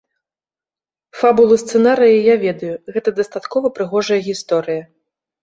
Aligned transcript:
Фабулу 1.19 1.57
сцэнарыя 1.63 2.17
я 2.33 2.39
ведаю, 2.45 2.73
гэта 2.97 3.09
дастаткова 3.21 3.73
прыгожая 3.79 4.21
гісторыя. 4.31 4.83